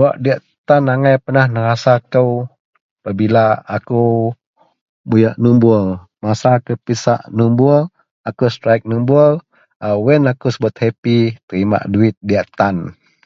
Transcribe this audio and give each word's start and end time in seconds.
Wak 0.00 0.16
diyak 0.22 0.40
tan 0.66 0.84
angai 0.92 1.16
pernah 1.24 1.46
nerasa 1.54 1.92
kou 2.12 2.30
apabila 2.98 3.44
akou 3.76 4.10
buyak 5.08 5.34
nobor 5.42 5.82
masa 6.22 6.48
akou 6.58 6.76
pisak 6.86 7.20
nobor 7.38 7.78
akou 8.28 8.48
strike 8.56 8.86
nobor 8.92 9.30
wak 9.82 10.00
iyen 10.04 10.28
subet 10.54 10.72
akou 10.74 10.82
hepi 10.84 11.16
terima 11.48 11.78
duwit 11.92 12.16
diyak 12.28 12.48
tan. 12.58 12.76